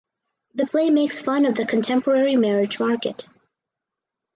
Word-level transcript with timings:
The 0.55 0.65
play 0.65 0.89
makes 0.89 1.21
fun 1.21 1.45
of 1.45 1.53
the 1.53 1.63
contemporary 1.67 2.35
marriage 2.35 2.79
market. 2.79 3.27